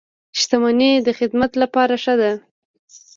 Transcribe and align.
•شتمني 0.39 0.91
د 1.05 1.07
خدمت 1.19 1.51
لپاره 1.61 1.95
ښه 2.03 2.13
ده. 2.21 2.31